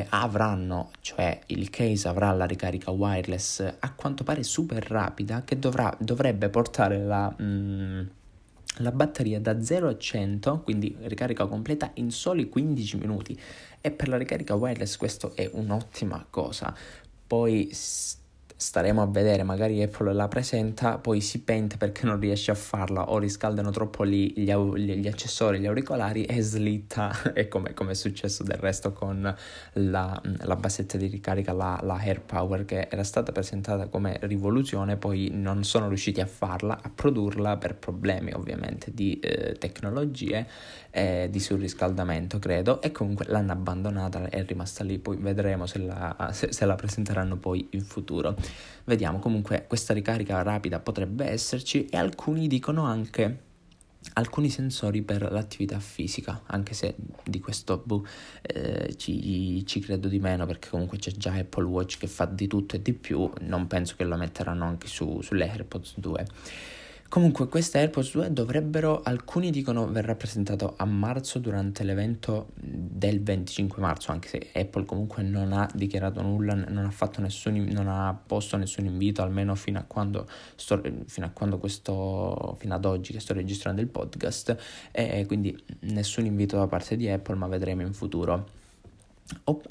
[0.08, 5.93] avranno, cioè il case avrà la ricarica wireless a quanto pare super rapida che dovrà,
[5.99, 8.02] dovrebbe portare la, mm,
[8.78, 13.38] la batteria da 0 a 100, quindi ricarica completa in soli 15 minuti
[13.82, 16.74] e per la ricarica wireless questo è un'ottima cosa.
[17.28, 17.69] Poi
[18.60, 23.10] staremo a vedere, magari Apple la presenta, poi si pente perché non riesce a farla
[23.10, 27.93] o riscaldano troppo gli, au- gli accessori, gli auricolari e slitta, e come, come è
[27.93, 29.34] successo del resto con
[29.74, 34.98] la, la bassetta di ricarica, la, la Air Power che era stata presentata come rivoluzione,
[34.98, 40.45] poi non sono riusciti a farla, a produrla per problemi ovviamente di eh, tecnologie
[40.91, 46.30] e di surriscaldamento credo e comunque l'hanno abbandonata, è rimasta lì, poi vedremo se la,
[46.34, 48.36] se, se la presenteranno poi in futuro.
[48.86, 53.47] Vediamo comunque questa ricarica rapida potrebbe esserci e alcuni dicono anche
[54.13, 58.06] alcuni sensori per l'attività fisica, anche se di questo boh,
[58.41, 62.47] eh, ci, ci, credo di meno perché comunque c'è già Apple Watch che fa di
[62.47, 66.28] tutto e di più, non penso che lo metteranno anche su, sulle AirPods 2.
[67.10, 73.82] Comunque queste AirPods 2 dovrebbero, alcuni dicono verrà presentato a marzo durante l'evento del 25
[73.82, 78.58] marzo, anche se Apple comunque non ha dichiarato nulla, non ha, nessun, non ha posto
[78.58, 83.19] nessun invito, almeno fino a quando, sto, fino a quando questo, fino ad oggi che
[83.19, 84.56] sto registrando il podcast,
[84.91, 88.59] e quindi nessun invito da parte di Apple, ma vedremo in futuro.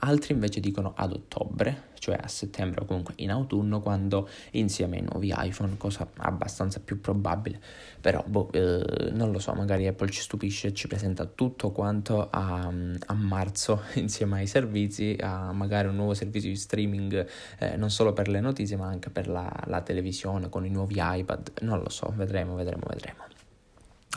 [0.01, 5.03] Altri invece dicono ad ottobre, cioè a settembre o comunque in autunno, quando insieme ai
[5.03, 7.61] nuovi iPhone, cosa abbastanza più probabile.
[8.01, 12.29] Però boh, eh, non lo so, magari Apple ci stupisce e ci presenta tutto quanto
[12.31, 12.73] a,
[13.07, 17.27] a, marzo insieme ai servizi, a magari un nuovo servizio di streaming
[17.59, 20.97] eh, non solo per le notizie ma anche per la, la televisione con i nuovi
[20.99, 21.53] iPad.
[21.63, 23.38] Non lo so, vedremo, vedremo, vedremo.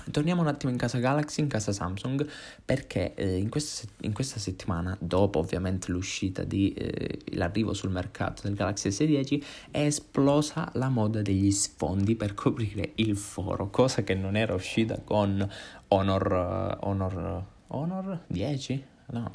[0.10, 2.26] Torniamo un attimo in casa Galaxy, in casa Samsung,
[2.64, 8.44] perché eh, in, questa, in, questa, settimana, dopo ovviamente l'uscita di eh, l'arrivo sul mercato
[8.44, 14.16] del Galaxy S10, è esplosa la moda degli sfondi per coprire il foro, cosa che
[14.16, 15.46] non era uscita con
[15.90, 18.86] Honor, uh, Honor, Honor 10?
[19.08, 19.30] No,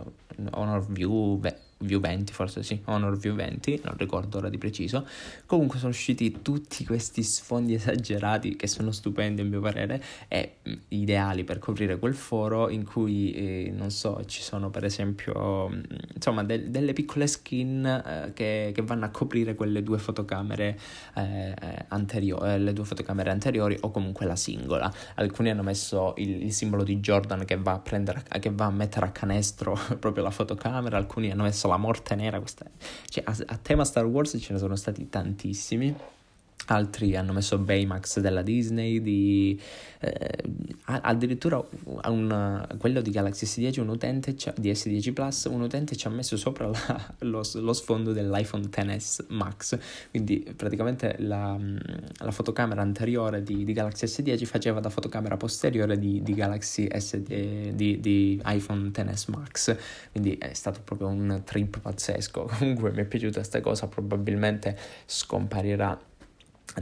[0.53, 5.07] Honor View, beh, View 20, forse sì, Honor View 20, non ricordo ora di preciso.
[5.45, 10.73] Comunque sono usciti tutti questi sfondi esagerati che sono stupendi a mio parere e mh,
[10.89, 15.83] ideali per coprire quel foro in cui, eh, non so, ci sono per esempio, mh,
[16.15, 20.79] insomma, de- delle piccole skin eh, che, che, vanno a coprire quelle due fotocamere
[21.15, 21.55] eh,
[21.89, 24.91] anteriori, eh, le due fotocamere anteriori o comunque la singola.
[25.17, 28.71] Alcuni hanno messo il, il simbolo di Jordan che va a prendere, che va a
[28.71, 32.65] mettere a canestro proprio la fotocamera, alcuni hanno messo la morte nera, questa...
[33.09, 35.95] cioè, a, a tema Star Wars ce ne sono stati tantissimi
[36.67, 39.61] altri hanno messo Baymax della Disney, di,
[40.01, 40.45] eh,
[40.85, 46.11] addirittura un, quello di Galaxy S10, un utente di S10 Plus, un utente ci ha
[46.11, 49.79] messo sopra la, lo, lo, sfondo dell'iPhone XS Max,
[50.11, 51.57] quindi praticamente la,
[52.19, 57.17] la fotocamera anteriore di, di, Galaxy S10 faceva da fotocamera posteriore di, di Galaxy S,
[57.19, 59.77] di, di iPhone XS Max,
[60.11, 65.99] quindi è stato proprio un trip pazzesco, comunque mi è piaciuta questa cosa, probabilmente scomparirà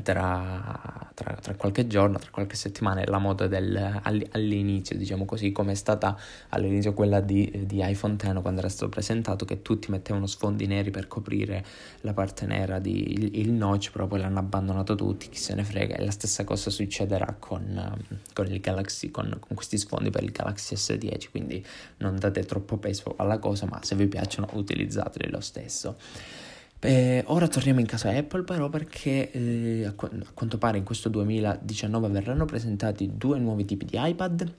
[0.02, 5.72] tra, tra, tra, qualche giorno, tra qualche settimana, la moda del, all'inizio, diciamo così, come
[5.72, 10.26] è stata all'inizio quella di, di, iPhone X quando era stato presentato, che tutti mettevano
[10.26, 11.64] sfondi neri per coprire
[12.00, 15.64] la parte nera di il, il notch, però poi l'hanno abbandonato tutti, chi se ne
[15.64, 20.24] frega, e la stessa cosa succederà con, con il Galaxy, con, con questi sfondi per
[20.24, 21.64] il Galaxy S10, quindi
[21.98, 25.96] non date troppo peso alla cosa, ma se vi piacciono utilizzateli lo stesso.
[26.87, 30.85] Eh, ora torniamo in casa Apple però perché eh, a, qu- a, quanto pare in
[30.85, 34.55] questo 2019 verranno presentati due nuovi tipi di iPad.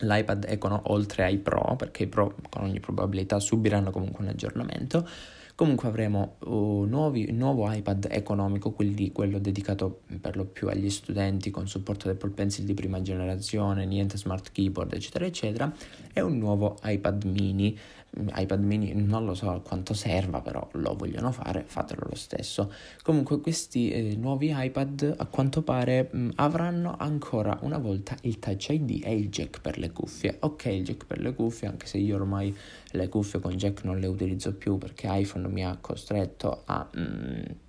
[0.00, 5.08] L'iPad Econo oltre ai Pro, perché i Pro con ogni probabilità subiranno comunque un aggiornamento.
[5.56, 11.66] Comunque avremo uh, nuovo iPad economico, quindi quello dedicato per lo più agli studenti con
[11.66, 15.74] supporto del Apple Pencil di prima generazione, niente smart keyboard, eccetera, eccetera,
[16.12, 17.76] e un nuovo iPad mini
[18.10, 22.72] iPad mini non lo so quanto serva, però lo vogliono fare, fatelo lo stesso.
[23.02, 28.68] Comunque questi eh, nuovi iPad a quanto pare mh, avranno ancora una volta il Touch
[28.70, 30.36] ID e il jack per le cuffie.
[30.40, 32.54] Ok, il jack per le cuffie, anche se io ormai
[32.92, 36.88] le cuffie con jack non le utilizzo più perché iPhone mi ha costretto a...
[36.92, 37.66] Mh,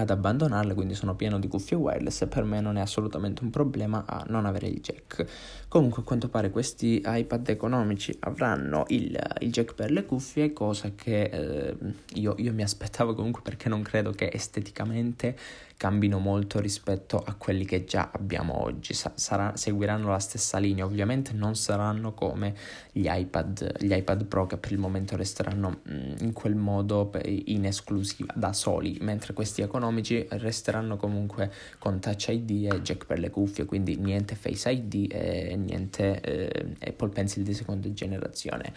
[0.00, 3.50] ad abbandonarle, quindi sono pieno di cuffie wireless e per me non è assolutamente un
[3.50, 5.26] problema a non avere il jack.
[5.68, 10.92] Comunque a quanto pare questi iPad economici avranno il, il jack per le cuffie, cosa
[10.94, 11.76] che eh,
[12.14, 15.36] io, io mi aspettavo comunque perché non credo che esteticamente
[15.78, 18.92] cambino molto rispetto a quelli che già abbiamo oggi.
[18.94, 22.52] Sa- sarà, seguiranno la stessa linea, ovviamente non saranno come
[22.90, 27.64] gli iPad, gli iPad Pro che per il momento resteranno mm, in quel modo in
[27.64, 33.30] esclusiva da soli, mentre questi economici resteranno comunque con Touch ID e jack per le
[33.30, 38.72] cuffie, quindi niente Face ID e niente eh, Apple Pencil di seconda generazione.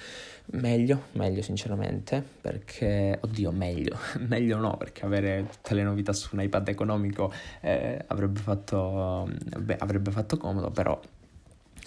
[0.53, 6.41] Meglio, meglio sinceramente, perché, oddio, meglio, meglio no, perché avere tutte le novità su un
[6.41, 6.89] iPad economico
[7.61, 10.99] eh, avrebbe, fatto, beh, avrebbe fatto comodo, però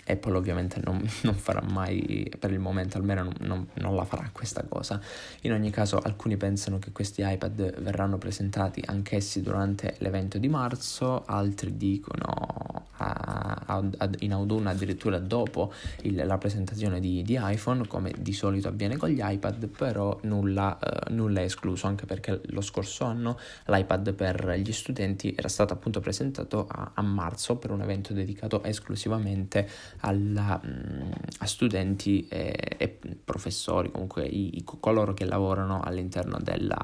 [0.06, 4.28] Apple ovviamente non, non, farà mai, per il momento almeno non, non, non, la farà
[4.32, 5.00] questa cosa.
[5.42, 11.24] In ogni caso alcuni pensano che questi iPad verranno presentati anch'essi durante l'evento di marzo,
[11.24, 17.86] altri dicono a, a, a, in autunno addirittura dopo il, la presentazione di, di, iPhone,
[17.86, 22.40] come di solito avviene con gli iPad, però nulla, uh, nulla è escluso, anche perché
[22.46, 27.82] lo scorso anno l'iPad per gli studenti era stato appunto presentato a marzo per un
[27.82, 29.68] evento dedicato esclusivamente
[30.04, 32.88] alla, mm, a studenti e, e,
[33.24, 36.78] professori, comunque i, i, coloro che lavorano all'interno, della,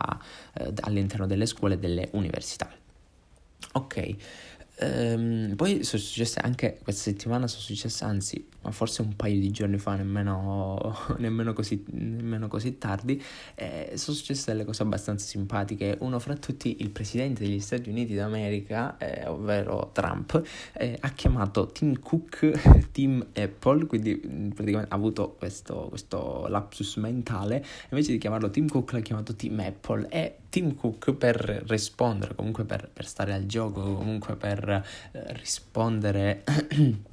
[0.54, 2.70] eh, all'interno delle scuole e delle università.
[3.72, 4.16] Ok,
[4.82, 9.50] Ehm, poi sono successe anche questa settimana, sono successe anzi, ma forse un paio di
[9.50, 13.22] giorni fa, nemmeno, nemmeno, così, nemmeno così, tardi,
[13.54, 15.96] eh, sono successe delle cose abbastanza simpatiche.
[16.00, 20.42] Uno fra tutti, il presidente degli Stati Uniti d'America, eh, ovvero Trump,
[20.74, 27.64] eh, ha chiamato Tim Cook Team Apple, quindi praticamente ha avuto questo, questo lapsus mentale,
[27.90, 32.64] invece di chiamarlo Tim Cook l'ha chiamato Team Apple e Tim Cook per rispondere, comunque
[32.64, 36.42] per, per stare al gioco, comunque per eh, rispondere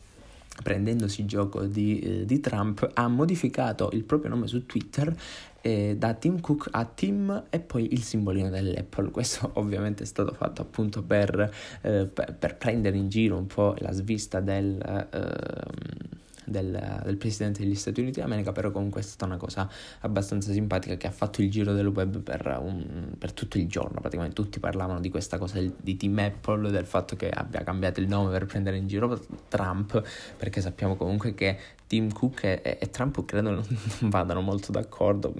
[0.62, 5.16] prendendosi gioco di, eh, di, Trump, ha modificato il proprio nome su Twitter
[5.62, 9.12] eh, da Tim Cook a Tim e poi il simbolino dell'Apple.
[9.12, 13.76] Questo ovviamente è stato fatto appunto per, eh, per, per prendere in giro un po'
[13.80, 14.80] la svista del,
[15.12, 19.70] ehm, del, del, presidente degli Stati Uniti d'America, però comunque è stata una cosa
[20.02, 24.00] abbastanza simpatica che ha fatto il giro del web per, un, per tutto il giorno,
[24.00, 28.08] praticamente tutti parlavano di questa cosa di Team Apple, del fatto che abbia cambiato il
[28.08, 30.02] nome per prendere in giro Trump,
[30.38, 31.58] perché sappiamo comunque che
[31.88, 33.64] Tim Cook e, e Trump credo non,
[34.02, 35.34] non, vadano molto d'accordo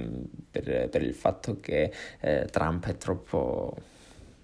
[0.52, 3.96] per, per il fatto che eh, Trump è troppo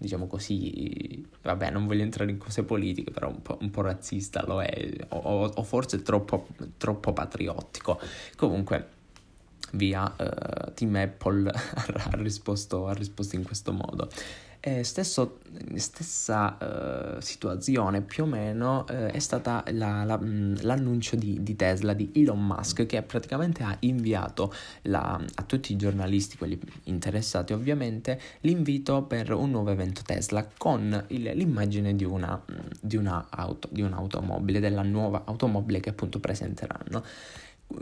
[0.03, 4.43] diciamo così, vabbè, non voglio entrare in cose politiche, però un po', un po razzista
[4.45, 7.97] lo è, o, o forse troppo, troppo, patriottico.
[8.35, 8.87] Comunque,
[9.73, 14.09] via, uh, Team Apple ha, risposto, ha risposto in questo modo.
[14.65, 15.39] Eh, stesso,
[15.75, 21.57] stessa uh, situazione più o meno uh, è stata la, la, mh, l'annuncio di, di,
[21.57, 27.51] Tesla di Elon Musk che praticamente ha inviato la, a tutti i giornalisti, quelli interessati
[27.51, 32.41] ovviamente, l'invito per un nuovo evento Tesla con il, l'immagine di, una,
[32.79, 37.03] di, una auto, di un'automobile, della nuova automobile che appunto presenteranno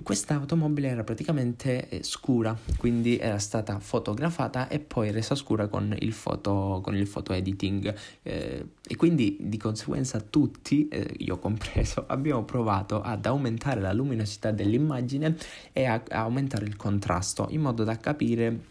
[0.03, 5.95] questa automobile era praticamente eh, scura, quindi era stata fotografata e poi resa scura con
[5.99, 7.93] il foto, con il foto editing.
[8.23, 14.51] Eh, e quindi di conseguenza tutti, eh, io compreso, abbiamo provato ad aumentare la luminosità
[14.51, 15.35] dell'immagine
[15.71, 18.70] e a, a aumentare il contrasto in modo da capire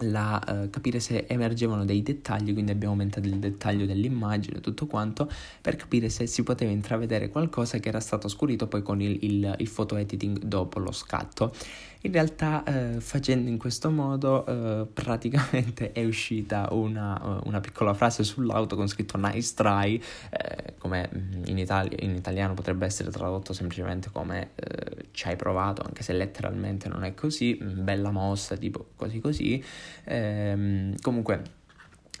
[0.00, 5.30] la, uh, capire se emergevano dei dettagli, quindi abbiamo aumentato il dettaglio dell'immagine, tutto quanto,
[5.60, 9.54] per capire se si poteva intravedere qualcosa che era stato oscurito poi con il, il,
[9.58, 11.54] il photo editing dopo lo scatto.
[12.02, 18.22] In realtà eh, facendo in questo modo eh, praticamente è uscita una, una, piccola frase
[18.22, 23.52] sull'auto con scritto nice try, eh, come mm, in, Itali- in, italiano potrebbe essere tradotto
[23.52, 28.56] semplicemente come eh, ci hai provato, anche se letteralmente non è così, mm, bella mossa,
[28.56, 29.64] tipo così così.
[30.04, 31.64] Ehm, comunque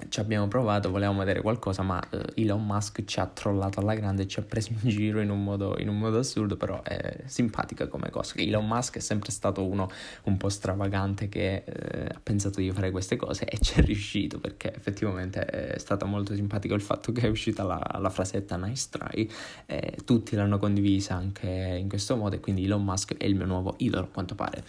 [0.08, 4.26] ci abbiamo provato, volevamo vedere qualcosa, ma uh, Elon Musk ci ha trollato alla grande
[4.26, 7.88] ci ha preso in giro in un modo, in un modo assurdo, però è simpatica
[7.88, 8.34] come cosa.
[8.36, 9.90] Elon Musk è sempre stato uno
[10.24, 14.38] un po' stravagante che uh, ha pensato di fare queste cose e ci è riuscito
[14.38, 18.88] perché effettivamente è stato molto simpatico il fatto che è uscita la, la frasetta nice
[18.90, 19.28] try
[19.66, 23.46] e tutti l'hanno condivisa anche in questo modo e quindi Elon Musk è il mio
[23.46, 24.62] nuovo idolo a quanto pare.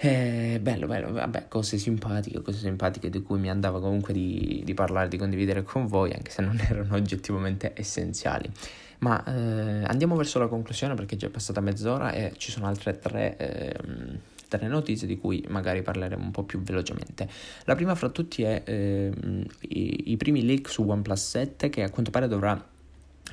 [0.00, 4.72] Eh, bello, bello, vabbè, cose simpatiche, cose simpatiche di cui mi andava comunque di, di
[4.72, 8.48] parlare, di condividere con voi, anche se non erano oggettivamente essenziali.
[9.00, 13.00] Ma eh, andiamo verso la conclusione perché è già passata mezz'ora e ci sono altre
[13.00, 13.76] tre, eh,
[14.46, 17.28] tre, notizie di cui magari parleremo un po' più velocemente.
[17.64, 21.90] La prima fra tutti è ehm, i, i primi leak su OnePlus 7 che a
[21.90, 22.64] quanto pare dovrà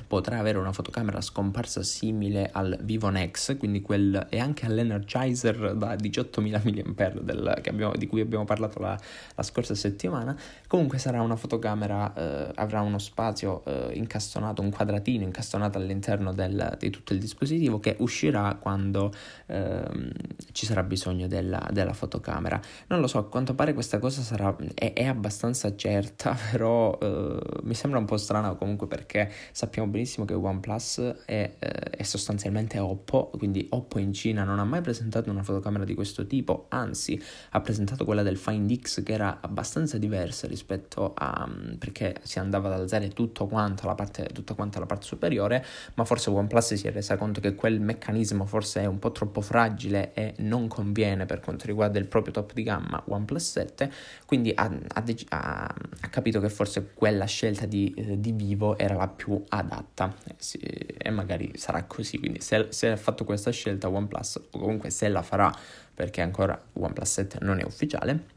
[0.06, 5.94] potrà avere una fotocamera scomparsa simile al Vivon X, quindi quel, e anche all'Energizer da
[5.94, 8.98] 18.000 mAh del, abbiamo, di cui abbiamo parlato la,
[9.34, 10.36] la, scorsa settimana.
[10.66, 16.76] Comunque sarà una fotocamera, eh, avrà uno spazio eh, incastonato, un quadratino incastonato all'interno del,
[16.78, 19.12] di tutto il dispositivo che uscirà quando
[19.46, 20.12] eh,
[20.52, 22.60] ci sarà bisogno della, della, fotocamera.
[22.88, 27.38] Non lo so, a quanto pare questa cosa sarà, è, è abbastanza certa, però eh,
[27.62, 32.02] mi sembra un po' strana comunque perché sappiamo sappiamo benissimo che OnePlus è, eh, è,
[32.02, 36.66] sostanzialmente Oppo, quindi Oppo in Cina non ha mai presentato una fotocamera di questo tipo,
[36.68, 37.20] anzi
[37.50, 41.48] ha presentato quella del Find X che era abbastanza diversa rispetto a...
[41.48, 45.64] Mm, perché si andava ad alzare tutto quanto la parte, tutta quanta la parte superiore,
[45.94, 49.40] ma forse OnePlus si è resa conto che quel meccanismo forse è un po' troppo
[49.40, 53.92] fragile e non conviene per quanto riguarda il proprio top di gamma OnePlus 7,
[54.26, 59.08] quindi ha, ha, ha, capito che forse quella scelta di, eh, di Vivo era la
[59.08, 62.18] più adatta adatta e, eh, e magari sarà così.
[62.18, 65.52] Quindi se, se, ha fatto questa scelta OnePlus o comunque se la farà
[65.94, 68.34] perché ancora OnePlus 7 non è ufficiale,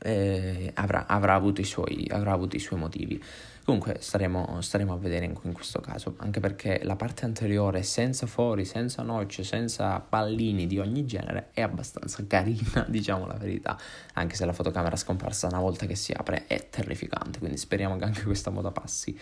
[0.00, 3.22] eh, avrà, avrà, avuto suoi, avrà, avuto i suoi, motivi.
[3.64, 8.26] Comunque staremo, staremo a vedere in, in, questo caso, anche perché la parte anteriore senza
[8.26, 13.78] fori, senza nocce, senza pallini di ogni genere è abbastanza carina, diciamo la verità,
[14.14, 18.04] anche se la fotocamera scomparsa una volta che si apre è terrificante, quindi speriamo che
[18.04, 19.16] anche questa moda passi.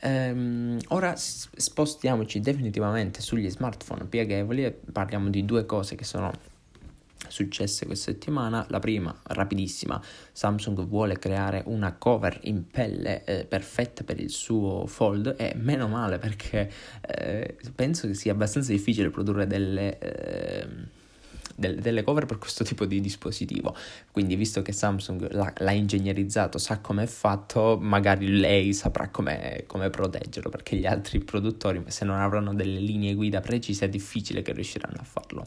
[0.00, 6.30] Ehm, ora spostiamoci definitivamente sugli smartphone pieghevoli e parliamo di due cose che sono
[7.26, 8.64] successe questa settimana.
[8.68, 10.00] La prima, rapidissima,
[10.32, 15.88] Samsung vuole creare una cover in pelle eh, perfetta per il suo Fold e meno
[15.88, 19.98] male perché eh, penso che sia abbastanza difficile produrre delle...
[19.98, 20.96] Eh,
[21.58, 23.74] del, delle cover per questo tipo di dispositivo.
[24.12, 29.66] Quindi, visto che Samsung l'ha, l'ha ingegnerizzato, sa come è fatto, magari lei saprà come
[29.66, 34.52] proteggerlo, perché gli altri produttori, se non avranno delle linee guida precise, è difficile che
[34.52, 35.46] riusciranno a farlo.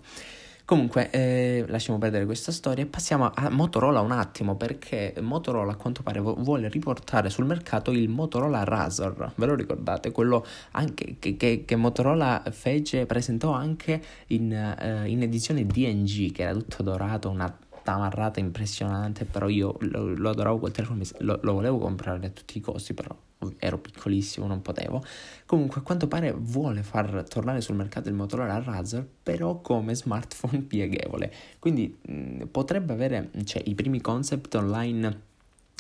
[0.72, 5.76] Comunque, eh, lasciamo perdere questa storia e passiamo a Motorola un attimo perché Motorola a
[5.76, 9.34] quanto pare vuole riportare sul mercato il Motorola Razor.
[9.36, 10.12] Ve lo ricordate?
[10.12, 16.44] Quello anche che, che, che Motorola fece, presentò anche in, uh, in edizione DNG, che
[16.44, 21.52] era tutto dorato, una tamarrata impressionante, però io lo, lo adoravo quel telefono, lo, lo
[21.52, 23.14] volevo comprare a tutti i costi, però
[23.58, 25.04] ero piccolissimo, non potevo.
[25.46, 30.62] Comunque, a quanto pare vuole far tornare sul mercato il Motorola Razr, però come smartphone
[30.68, 31.34] pieghevole.
[31.60, 35.30] Quindi mh, potrebbe avere, cioè, i primi concept online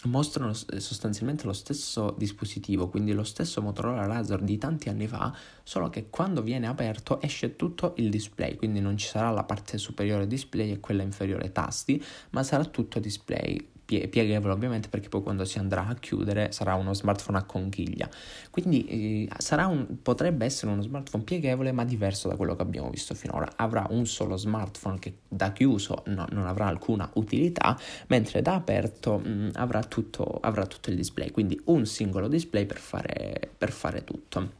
[0.05, 5.33] mostrano sostanzialmente lo stesso dispositivo, quindi lo stesso Motorola Razr di tanti anni fa,
[5.63, 9.77] solo che quando viene aperto esce tutto il display, quindi non ci sarà la parte
[9.77, 15.21] superiore display e quella inferiore tasti, ma sarà tutto display pie- pieghevole ovviamente perché poi
[15.21, 18.09] quando si andrà a chiudere sarà uno smartphone a conchiglia.
[18.49, 19.29] Quindi eh,
[19.65, 23.51] un, potrebbe essere uno smartphone pieghevole ma diverso da quello che abbiamo visto finora.
[23.57, 27.77] Avrà un solo smartphone che da chiuso no, non avrà alcuna utilità,
[28.07, 32.65] mentre da aperto mh, mm, avrà, tutto, avrà tutto il display, quindi un singolo display
[32.65, 34.59] per fare, per fare tutto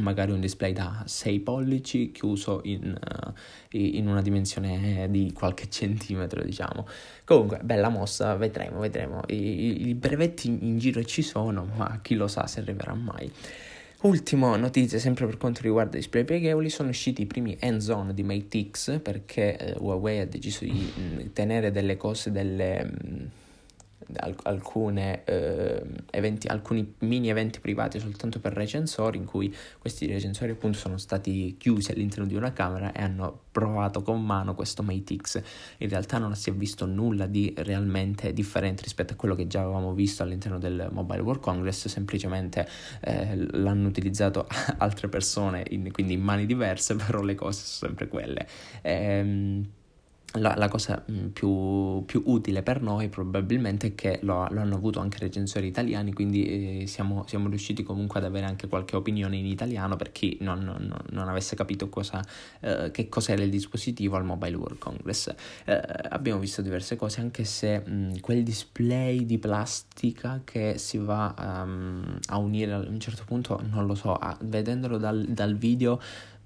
[0.00, 3.32] magari un display da 6 pollici chiuso in, uh,
[3.70, 6.86] in, una dimensione di qualche centimetro diciamo.
[7.24, 9.22] Comunque bella mossa vedremo vedremo.
[9.28, 13.30] I, i brevetti in giro ci sono ma chi lo sa se arriverà mai.
[14.02, 18.22] Ultima notizia, sempre per quanto riguarda i display pieghevoli, sono usciti i primi hands-on di
[18.22, 23.08] Mate X perché eh, Huawei ha deciso di mh, mm, tenere delle cose, delle, mh,
[23.10, 23.26] mm,
[24.42, 30.78] alcune, eh, eventi, alcuni mini eventi privati soltanto per recensori in cui questi recensori appunto
[30.78, 35.42] sono stati chiusi all'interno di una camera e hanno provato con mano questo Mate X.
[35.78, 39.62] In realtà non si è visto nulla di realmente differente rispetto a quello che già
[39.62, 42.68] avevamo visto all'interno del Mobile World Congress, semplicemente
[43.00, 44.46] eh, l'hanno utilizzato
[44.78, 48.46] altre persone, in, quindi in mani diverse, però le cose sono sempre quelle.
[48.82, 49.66] Ehm,
[50.34, 54.74] la, la, cosa mm, più, più, utile per noi probabilmente è che lo, lo hanno
[54.74, 59.36] avuto anche recensori italiani, quindi eh, siamo, siamo, riusciti comunque ad avere anche qualche opinione
[59.36, 62.22] in italiano per chi non, non, non avesse capito cosa,
[62.60, 65.34] eh, che cos'era il dispositivo al Mobile World Congress.
[65.64, 70.98] Eh, abbiamo visto diverse cose, anche se mh, mm, quel display di plastica che si
[70.98, 75.56] va um, a unire a un certo punto, non lo so, a, vedendolo dal, dal
[75.56, 75.98] video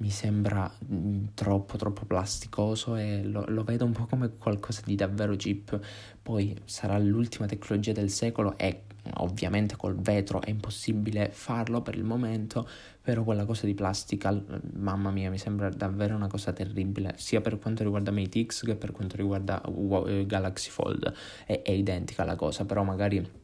[0.02, 4.96] mi sembra mm, troppo troppo plasticoso e lo, lo, vedo un po' come qualcosa di
[4.96, 5.78] davvero cheap.
[6.20, 8.82] Poi sarà l'ultima tecnologia del secolo e
[9.18, 12.68] ovviamente col vetro è impossibile farlo per il momento,
[13.00, 14.36] però quella cosa di plastica,
[14.74, 18.74] mamma mia, mi sembra davvero una cosa terribile, sia per quanto riguarda Mate X che
[18.74, 21.12] per quanto riguarda uh, Galaxy Fold.
[21.46, 23.40] È, è identica la cosa, però magari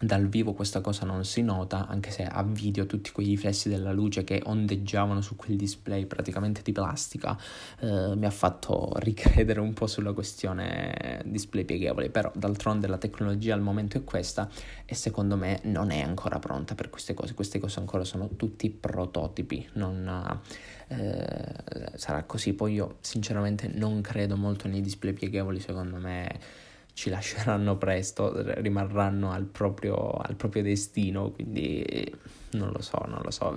[0.00, 3.92] dal vivo questa cosa non si nota, anche se a video tutti quei riflessi della
[3.92, 7.36] luce che ondeggiavano su quel display praticamente di plastica
[7.80, 13.54] eh, mi ha fatto ricredere un po' sulla questione display pieghevoli, però d'altronde la tecnologia
[13.54, 14.48] al momento è questa
[14.84, 18.70] e secondo me non è ancora pronta per queste cose, queste cose ancora sono tutti
[18.70, 20.40] prototipi, non,
[20.88, 26.66] eh, sarà così, poi io sinceramente non credo molto nei display pieghevoli, secondo me
[26.98, 32.12] ci lasceranno presto, rimarranno al proprio, al proprio destino, quindi
[32.54, 33.54] non lo so, non lo so.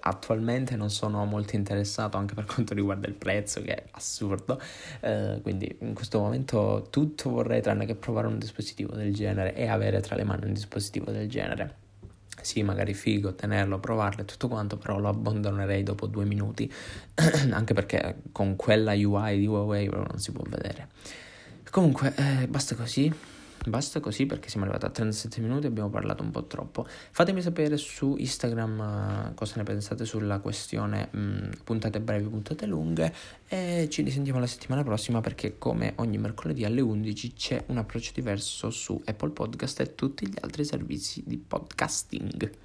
[0.00, 4.60] Attualmente non sono molto interessato anche per quanto riguarda il prezzo, che è assurdo.
[5.00, 9.66] Eh, quindi in questo momento tutto vorrei tranne che provare un dispositivo del genere e
[9.66, 11.76] avere tra le mani un dispositivo del genere.
[12.42, 16.70] Sì, magari figo tenerlo, provarlo e tutto quanto, però lo abbandonerei dopo due minuti,
[17.50, 20.88] anche perché con quella UI di Huawei non si può vedere.
[21.74, 23.12] Comunque, eh, basta così.
[23.66, 26.86] Basta così perché siamo arrivati a 37 minuti e abbiamo parlato un po' troppo.
[26.86, 32.66] Fatemi sapere su Instagram uh, cosa ne pensate sulla questione mh, mm, puntate brevi, puntate
[32.66, 33.12] lunghe
[33.48, 38.12] e ci risentiamo la settimana prossima perché come ogni mercoledì alle 11 c'è un approccio
[38.14, 42.63] diverso su Apple Podcast e tutti gli altri servizi di podcasting.